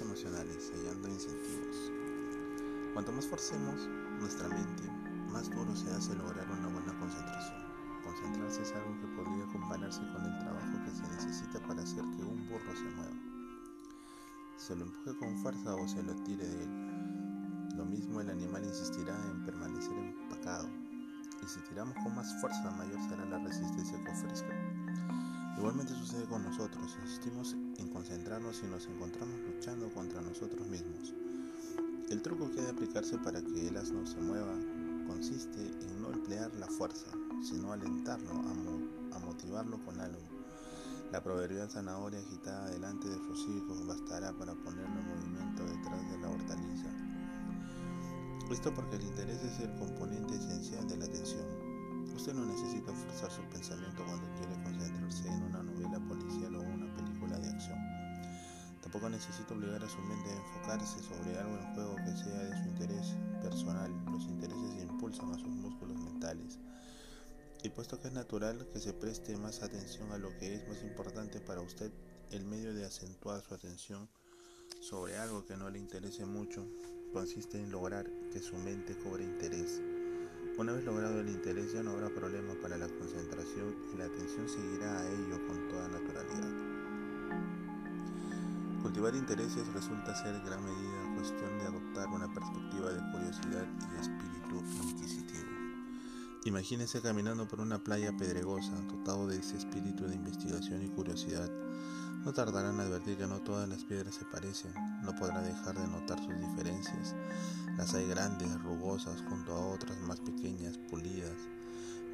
[0.00, 1.90] Emocionales, hallando incentivos.
[2.92, 3.88] Cuanto más forcemos
[4.20, 4.84] nuestra mente,
[5.32, 7.58] más duro se hace lograr una buena concentración.
[8.04, 12.22] Concentrarse es algo que podría compararse con el trabajo que se necesita para hacer que
[12.22, 13.16] un burro se mueva.
[14.56, 17.76] Se lo empuje con fuerza o se lo tire de él.
[17.76, 20.68] Lo mismo el animal insistirá en permanecer empacado.
[21.42, 24.54] Y si tiramos con más fuerza, mayor será la resistencia que ofrezca.
[25.58, 31.12] Igualmente sucede con nosotros, insistimos en concentrarnos y nos encontramos luchando contra nosotros mismos.
[32.10, 34.54] El truco que ha de aplicarse para que el asno se mueva
[35.08, 37.10] consiste en no emplear la fuerza,
[37.42, 40.22] sino alentarlo, a, motivarlo con algo.
[41.10, 46.18] La proverbial zanahoria agitada delante de sus hijos bastará para ponerlo en movimiento detrás de
[46.18, 46.88] la hortaliza.
[48.48, 51.67] Esto porque el interés es el componente esencial de la atención.
[52.28, 56.94] Usted no necesita forzar su pensamiento cuando quiere concentrarse en una novela policial o una
[56.94, 57.78] película de acción.
[58.82, 62.62] Tampoco necesita obligar a su mente a enfocarse sobre algo en juego que sea de
[62.62, 63.90] su interés personal.
[64.12, 66.58] Los intereses impulsan a sus músculos mentales.
[67.62, 70.82] Y puesto que es natural que se preste más atención a lo que es más
[70.82, 71.90] importante para usted,
[72.30, 74.06] el medio de acentuar su atención
[74.82, 76.66] sobre algo que no le interese mucho
[77.14, 79.80] consiste en lograr que su mente cobre interés.
[80.58, 84.48] Una vez logrado el interés ya no habrá problema para la concentración y la atención
[84.48, 86.52] seguirá a ello con toda naturalidad.
[88.82, 94.00] Cultivar intereses resulta ser en gran medida cuestión de adoptar una perspectiva de curiosidad y
[94.00, 95.48] espíritu inquisitivo.
[96.44, 101.48] Imagínese caminando por una playa pedregosa, dotado de ese espíritu de investigación y curiosidad.
[102.24, 105.86] No tardará en advertir que no todas las piedras se parecen, no podrá dejar de
[105.86, 107.14] notar sus diferencias,
[107.78, 111.36] las hay grandes, rugosas, junto a otras más pequeñas, pulidas.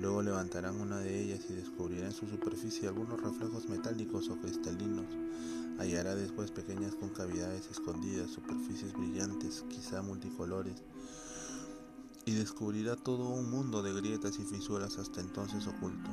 [0.00, 5.06] Luego levantarán una de ellas y descubrirá en su superficie algunos reflejos metálicos o cristalinos.
[5.78, 10.82] Hallará después pequeñas concavidades escondidas, superficies brillantes, quizá multicolores.
[12.24, 16.10] Y descubrirá todo un mundo de grietas y fisuras hasta entonces oculto.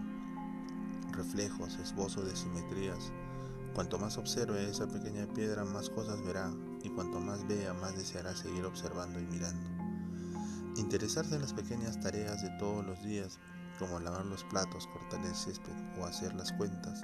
[1.12, 3.12] Reflejos, esbozo de simetrías.
[3.74, 6.52] Cuanto más observe esa pequeña piedra, más cosas verá
[6.84, 9.70] y cuanto más vea, más deseará seguir observando y mirando.
[10.78, 13.40] Interesarse en las pequeñas tareas de todos los días,
[13.78, 17.02] como lavar los platos, cortar el césped o hacer las cuentas,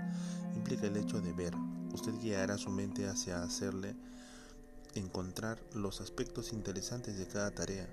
[0.56, 1.56] implica el hecho de ver.
[1.94, 3.96] Usted guiará su mente hacia hacerle
[4.96, 7.90] encontrar los aspectos interesantes de cada tarea.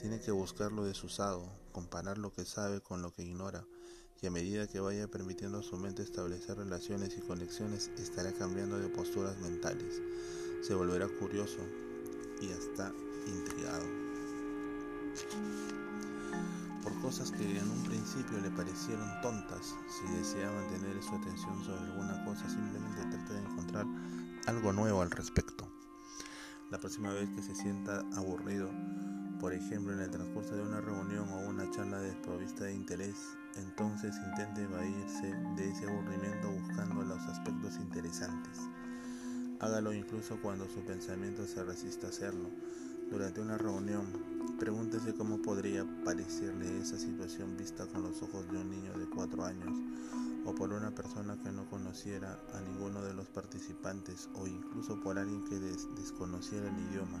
[0.00, 3.64] Tiene que buscar lo desusado, comparar lo que sabe con lo que ignora,
[4.22, 8.78] y a medida que vaya permitiendo a su mente establecer relaciones y conexiones, estará cambiando
[8.78, 10.00] de posturas mentales
[10.60, 11.58] se volverá curioso
[12.40, 12.92] y hasta
[13.26, 13.84] intrigado
[16.82, 19.74] por cosas que en un principio le parecieron tontas.
[19.88, 23.86] Si desea mantener su atención sobre alguna cosa, simplemente trate de encontrar
[24.46, 25.69] algo nuevo al respecto.
[26.70, 28.70] La próxima vez que se sienta aburrido,
[29.40, 33.16] por ejemplo en el transcurso de una reunión o una charla desprovista de interés,
[33.56, 38.60] entonces intente evadirse de ese aburrimiento buscando los aspectos interesantes.
[39.58, 42.48] Hágalo incluso cuando su pensamiento se resista a hacerlo.
[43.10, 44.06] Durante una reunión,
[44.60, 49.44] pregúntese cómo podría parecerle esa situación vista con los ojos de un niño de cuatro
[49.44, 49.76] años
[50.44, 55.18] o por una persona que no conociera a ninguno de los participantes o incluso por
[55.18, 57.20] alguien que desconociera el idioma.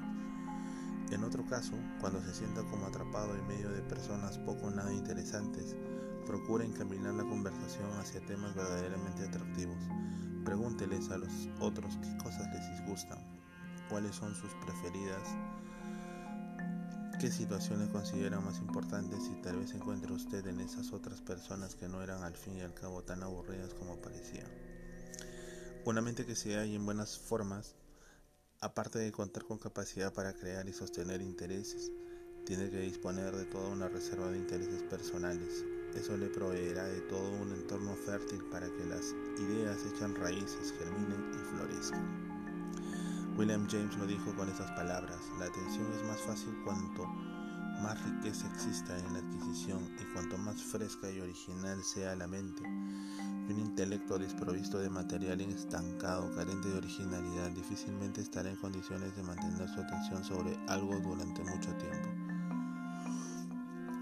[1.10, 4.92] En otro caso, cuando se sienta como atrapado en medio de personas poco o nada
[4.92, 5.76] interesantes,
[6.26, 9.78] procura encaminar la conversación hacia temas verdaderamente atractivos.
[10.44, 13.18] Pregúnteles a los otros qué cosas les disgustan,
[13.88, 15.34] cuáles son sus preferidas,
[17.20, 21.86] qué situaciones consideran más importantes y tal vez encuentre usted en esas otras personas que
[21.86, 24.46] no eran al fin y al cabo tan aburridas como parecían.
[25.84, 27.74] Una mente que se halla en buenas formas,
[28.62, 31.92] aparte de contar con capacidad para crear y sostener intereses,
[32.46, 35.62] tiene que disponer de toda una reserva de intereses personales,
[35.94, 41.30] eso le proveerá de todo un entorno fértil para que las ideas echan raíces, germinen
[41.34, 42.29] y florezcan.
[43.36, 47.06] William James lo dijo con estas palabras, la atención es más fácil cuanto
[47.80, 52.62] más riqueza exista en la adquisición y cuanto más fresca y original sea la mente.
[52.62, 59.68] un intelecto desprovisto de material estancado, carente de originalidad, difícilmente estará en condiciones de mantener
[59.68, 62.08] su atención sobre algo durante mucho tiempo.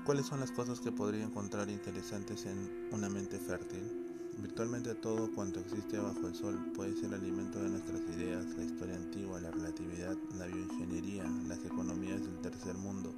[0.04, 4.07] ¿Cuáles son las cosas que podría encontrar interesantes en una mente fértil?
[4.40, 8.94] Virtualmente todo cuanto existe bajo el sol puede ser alimento de nuestras ideas, la historia
[8.94, 13.12] antigua, la relatividad, la bioingeniería, las economías del tercer mundo,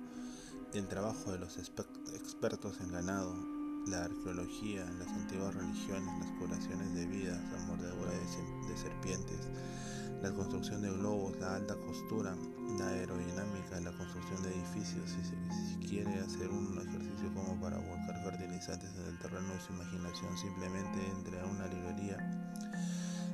[0.73, 3.35] el trabajo de los expertos en ganado,
[3.87, 9.41] la arqueología, las antiguas religiones, las curaciones de vidas, la mordedura de, serpientes,
[10.23, 12.35] la construcción de globos, la alta costura,
[12.79, 15.11] la aerodinámica, la construcción de edificios.
[15.11, 17.79] Si, si quiere hacer un ejercicio como para
[18.61, 22.19] fertilizantes en el terreno de su imaginación, simplemente entre a una librería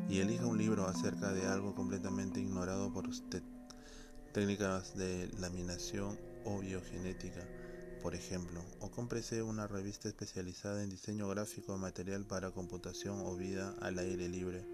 [0.08, 3.42] y elija un libro acerca de algo completamente ignorado por usted.
[4.32, 7.42] Técnicas de laminación o biogenética
[8.02, 13.74] por ejemplo, o cómprese una revista especializada en diseño gráfico, material para computación o vida
[13.80, 14.64] al aire libre.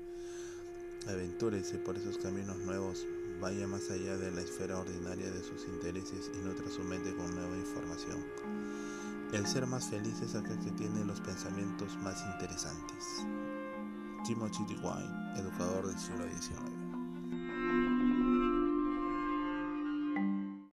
[1.09, 3.07] Aventúrese por esos caminos nuevos,
[3.41, 7.35] vaya más allá de la esfera ordinaria de sus intereses y nutra su mente con
[7.35, 8.23] nueva información.
[9.32, 13.26] El ser más feliz es aquel que tiene los pensamientos más interesantes.
[14.26, 14.75] Timothy D.
[14.75, 16.72] White, educador del siglo XIX.